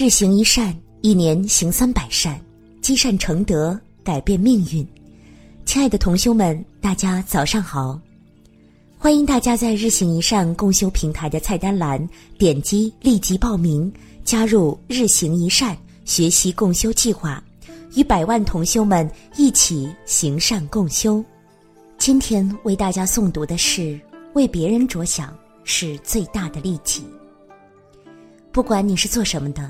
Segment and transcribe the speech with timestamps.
[0.00, 2.40] 日行一善，一年行三百善，
[2.80, 4.86] 积善成德，改变命运。
[5.64, 8.00] 亲爱的同修们，大家早上好！
[8.96, 12.08] 欢迎大家在日行一善共修平台的菜单栏
[12.38, 13.92] 点击立即报名，
[14.22, 17.42] 加入日行一善学习共修计划，
[17.96, 21.24] 与百万同修们一起行善共修。
[21.98, 23.98] 今天为大家诵读的是：
[24.34, 27.02] 为别人着想是最大的利己。
[28.52, 29.68] 不管你是做什么的，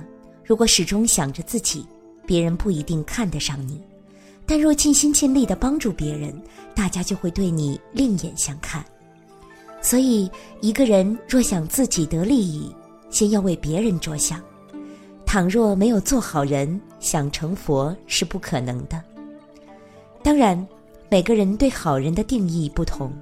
[0.49, 1.87] 如果始终想着自己，
[2.25, 3.75] 别人不一定看得上你；
[4.47, 6.43] 但若尽心尽力的帮助别人，
[6.75, 8.83] 大家就会对你另眼相看。
[9.83, 10.31] 所以，
[10.63, 12.75] 一个人若想自己得利益，
[13.11, 14.43] 先要为别人着想。
[15.27, 19.05] 倘若没有做好人，想成佛是不可能的。
[20.23, 20.67] 当然，
[21.11, 23.13] 每个人对好人的定义不同，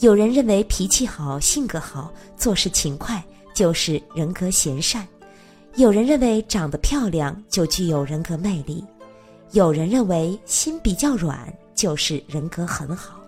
[0.00, 3.22] 有人认为脾气好、性格好、做事勤快。
[3.54, 5.06] 就是人格贤善，
[5.76, 8.84] 有人认为长得漂亮就具有人格魅力，
[9.52, 13.18] 有人认为心比较软就是人格很好，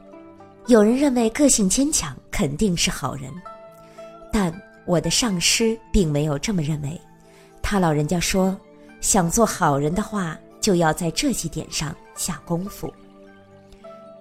[0.67, 3.33] 有人认为个性坚强肯定是好人，
[4.31, 4.53] 但
[4.85, 7.01] 我的上师并没有这么认为，
[7.63, 8.55] 他老人家说，
[9.01, 12.93] 想做好人的话，就要在这几点上下功夫。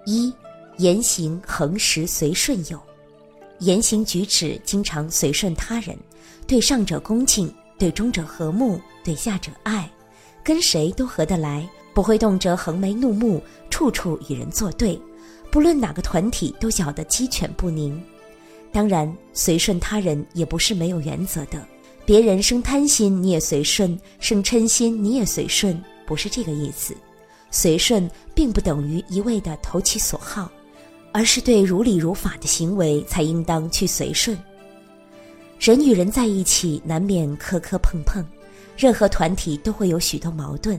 [0.06, 0.32] 一，
[0.78, 2.80] 言行恒时随顺有。
[3.60, 5.96] 言行举止经常随顺他人，
[6.46, 9.90] 对上者恭敬，对中者和睦，对下者爱，
[10.42, 15.00] 跟谁都合得来，不会动辄横眉怒目，处处与人作对，
[15.50, 18.02] 不论哪个团体都搅得鸡犬不宁。
[18.72, 21.66] 当然，随顺他人也不是没有原则的，
[22.04, 26.94] 别人生贪心你也随顺，生嗔心你也随顺，不是这个意思。
[27.50, 30.50] 随顺并不等于一味的投其所好。
[31.16, 34.36] 而是对如理如法的行为才应当去随顺。
[35.64, 38.22] 人与人在一起难免磕磕碰碰，
[38.76, 40.78] 任何团体都会有许多矛盾，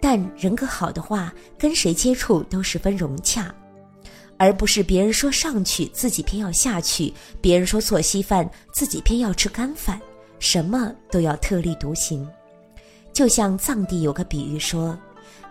[0.00, 3.54] 但人格好的话，跟谁接触都十分融洽，
[4.38, 7.12] 而不是别人说上去自己偏要下去，
[7.42, 10.00] 别人说做稀饭自己偏要吃干饭，
[10.38, 12.26] 什么都要特立独行。
[13.12, 14.98] 就像藏地有个比喻说，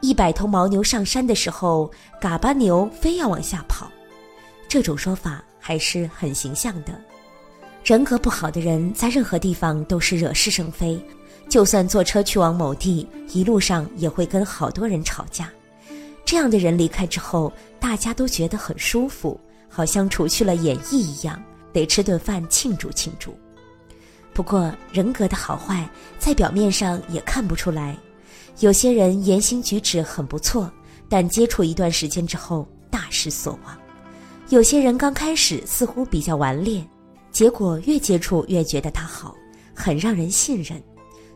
[0.02, 3.92] 一百头牦牛上山的时候，嘎巴牛非要往下跑。
[4.68, 7.00] 这种说法还是很形象的。
[7.86, 11.00] 人格不好的人在任何地方都是惹是生非，
[11.48, 15.52] 就算坐车去往某地，一路上也会跟好多人吵架。
[16.26, 21.40] 这样的人离开之后，大家都觉得很舒服，好像除去了演绎一样，
[21.72, 23.38] 得吃顿饭庆祝庆祝。
[24.34, 25.88] 不过人格的好坏
[26.18, 27.96] 在表面上也看不出来，
[28.62, 30.72] 有些人言行举止很不错，
[31.08, 33.78] 但接触一段时间之后大失所望。
[34.50, 36.84] 有些人刚开始似乎比较顽劣，
[37.36, 39.36] 结果越接触越觉得他好，
[39.76, 40.82] 很让人信任。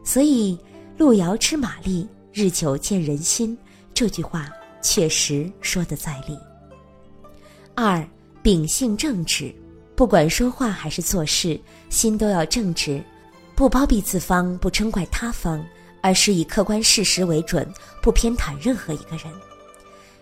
[0.02, 0.58] 所以
[0.98, 3.58] “路遥知马力，日久见人心”
[3.94, 4.50] 这句话
[4.82, 6.40] 确实说得在理。
[7.76, 8.02] 二，
[8.42, 9.54] 秉性正直，
[9.94, 11.60] 不管说话还是做事，
[11.90, 13.04] 心都要正直，
[13.54, 15.62] 不包庇自方，不嗔怪他方，
[16.02, 17.70] 而是以客观事实为准，
[18.02, 19.26] 不偏袒任何一个人。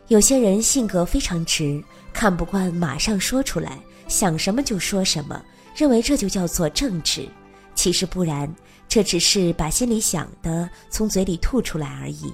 [0.08, 1.80] 有些人性格非常直。
[2.14, 5.44] 看不惯，马上说出来，想什么就说什么，
[5.76, 7.28] 认为这就叫做正直。
[7.76, 8.52] 其实不然，
[8.88, 12.34] 这只是把心里想的从嘴里吐出来而已。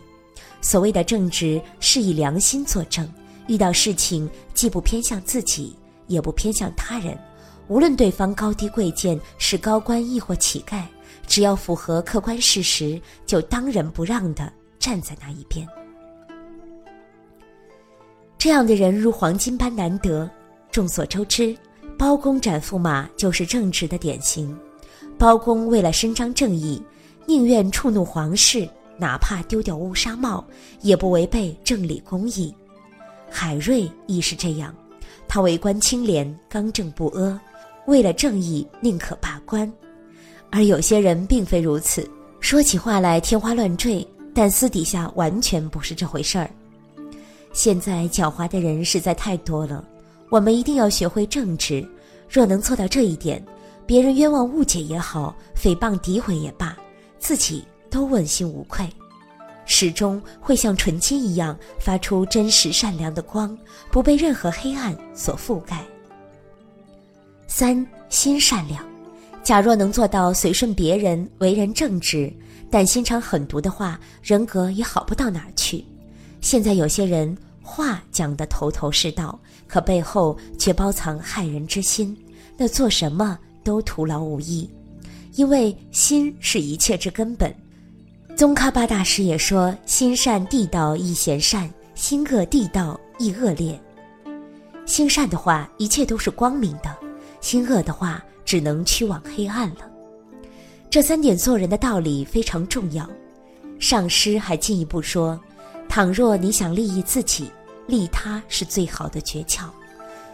[0.62, 3.12] 所谓的正直，是以良心作证，
[3.48, 5.76] 遇到事情既不偏向自己，
[6.08, 7.18] 也不偏向他人。
[7.68, 10.84] 无论对方高低贵贱，是高官亦或乞丐，
[11.28, 15.68] 只要符合客观事实，就当仁不让的站在那一边。
[18.38, 20.30] 这样的人如黄金般难得。
[20.74, 21.56] 众所周知，
[22.00, 24.58] 包公斩驸马就是正直的典型。
[25.20, 26.82] 包公为了伸张正义，
[27.28, 28.68] 宁愿触怒皇室，
[28.98, 30.44] 哪怕丢掉乌纱帽，
[30.82, 32.52] 也不违背正理公义。
[33.30, 34.74] 海瑞亦是这样，
[35.28, 37.40] 他为官清廉，刚正不阿，
[37.86, 39.72] 为了正义宁可罢官。
[40.50, 46.50] 而有些人并非如此，说起话来天花乱坠，但私底下完全不是这回事儿。
[47.54, 49.88] 现在狡猾的人实在太多了，
[50.34, 51.88] 我们一定要学会正直。
[52.28, 53.40] 若能做到这一点，
[53.86, 56.76] 别人冤枉误解也好，诽谤诋毁也罢，
[57.20, 58.90] 自己都问心无愧，
[59.68, 63.56] 始终会像纯金一样发出真实善良的光，
[63.92, 65.86] 不被任何黑暗所覆盖。
[67.46, 68.84] 三心善良，
[69.44, 72.34] 假若能做到随顺别人，为人正直，
[72.72, 75.86] 但心肠狠毒的话，人格也好不到哪儿去。
[76.42, 82.18] 现在有些人话讲得头头是道，可背后却包藏害人之心，
[82.58, 84.70] 那做什么都徒劳无益。
[85.36, 87.54] 因为心是一切之根本，
[88.36, 93.80] 宗喀巴大师也说：“心善地道亦嫌善，心恶地道亦恶劣。
[94.86, 96.90] 心善的话，一切都是光明的；
[97.42, 99.90] 心恶的话，只能驱往黑暗了。”
[100.88, 103.10] 这三点做人的道理非常重要。
[103.80, 105.40] 上师还进一步说
[105.90, 107.50] ：“倘若你想利益自己，
[107.88, 109.66] 利他是最好的诀窍。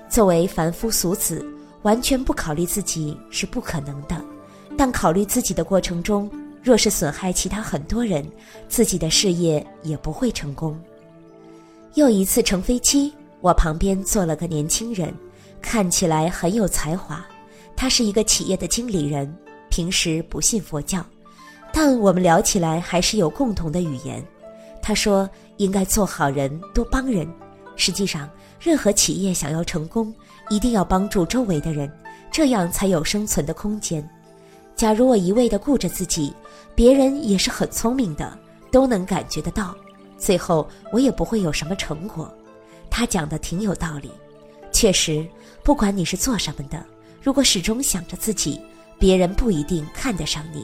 [0.09, 1.45] 作为凡夫俗子，
[1.83, 4.19] 完全不考虑自己是不可能的。
[4.77, 6.29] 但考虑自己的过程中，
[6.63, 8.25] 若是损害其他很多人，
[8.67, 10.79] 自己的事业也不会成功。
[11.95, 15.13] 又一次乘飞机，我旁边坐了个年轻人，
[15.61, 17.25] 看起来很有才华。
[17.75, 19.33] 他是一个企业的经理人，
[19.69, 21.05] 平时不信佛教，
[21.71, 24.23] 但我们聊起来还是有共同的语言。
[24.89, 27.31] 他说应该做好人，多帮人。
[27.75, 28.27] 实际上，
[28.59, 30.11] 任何企业想要成功，
[30.49, 31.87] 一定要帮助周围的人，
[32.31, 34.03] 这样才有生存的空间。
[34.75, 36.33] 假如我一味地顾着自己，
[36.73, 38.35] 别人也是很聪明的，
[38.71, 39.75] 都能感觉得到，
[40.17, 42.33] 最后我也不会有什么成果。
[42.89, 44.09] 他讲的挺有道理，
[44.71, 45.23] 确实，
[45.61, 46.83] 不管你是做什么的，
[47.21, 48.59] 如果始终想着自己，
[48.97, 50.63] 别人不一定看得上你；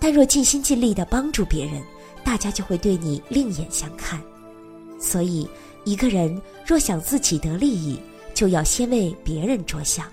[0.00, 1.82] 但若尽心尽力地帮助别人，
[2.28, 4.20] 大家就会对你另眼相看。
[5.00, 5.48] 所以，
[5.84, 7.98] 一个人若想自己得利益，
[8.34, 10.04] 就要先为别人着想。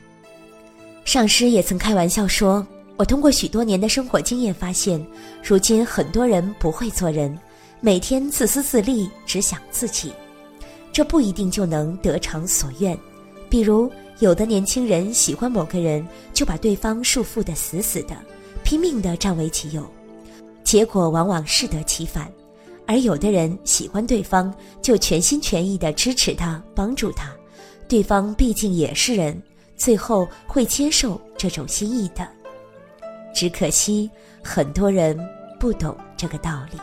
[1.04, 2.66] 上师也曾开玩笑说。
[2.96, 5.06] 我通过许多年的生活经验发现，
[5.44, 7.38] 如今很多人不会做人，
[7.82, 10.14] 每天自私自利，只想自己，
[10.94, 12.98] 这不一定就能得偿所愿。
[13.50, 18.16] 比如，有的年轻人喜欢某个人，就把对方束缚得死死的，
[18.64, 19.86] 拼命地占为己有，
[20.66, 22.26] 结果往往适得其反；
[22.88, 27.32] 而有的人喜欢对方，就全心全意地支持他、帮助他，
[27.88, 29.42] 对方毕竟也是人，
[29.78, 32.28] 最后会接受这种心意的。
[33.34, 34.10] 只可惜，
[34.44, 35.16] 很多人
[35.60, 36.80] 不懂这个道理。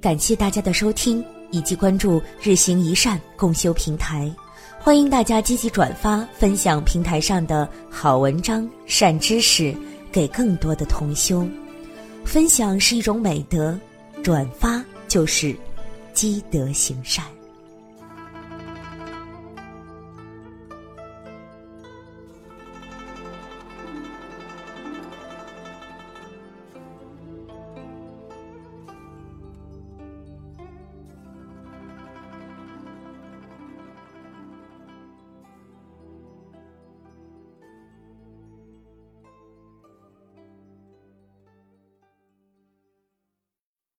[0.00, 4.32] 感谢大家的收听以及关注日行一善共修平台，
[4.78, 9.74] 欢迎大家积极转发分享平台上的好文章、善知识
[10.12, 11.44] 给更多的同修。
[12.26, 13.78] 分享是一种美德，
[14.22, 15.56] 转发就是
[16.12, 17.24] 积德行善。